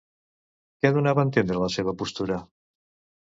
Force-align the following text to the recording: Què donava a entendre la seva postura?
Què 0.85 0.91
donava 0.95 1.21
a 1.23 1.27
entendre 1.29 1.59
la 1.65 1.69
seva 1.75 1.95
postura? 2.01 2.39